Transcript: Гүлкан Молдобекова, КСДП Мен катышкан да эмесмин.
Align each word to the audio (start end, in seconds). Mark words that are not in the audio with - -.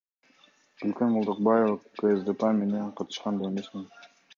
Гүлкан 0.79 1.09
Молдобекова, 1.17 1.73
КСДП 2.01 2.41
Мен 2.59 2.83
катышкан 2.97 3.33
да 3.37 3.43
эмесмин. 3.53 3.85